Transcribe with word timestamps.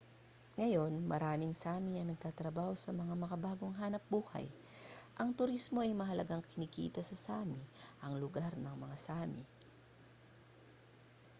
ngayon 0.57 0.93
maraming 1.11 1.53
sámi 1.63 1.93
ang 2.01 2.07
natatrabaho 2.09 2.73
sa 2.79 2.89
mga 2.99 3.13
makabagong 3.23 3.73
hanapbuhay 3.81 4.47
ang 5.19 5.29
turismo 5.39 5.77
ay 5.81 5.93
mahalagang 6.01 6.41
kinikita 6.49 7.01
sa 7.05 7.13
sámi 7.25 7.61
ang 8.03 8.13
lugar 8.23 8.49
ng 8.59 8.75
mga 8.83 8.97
sámi 9.07 9.43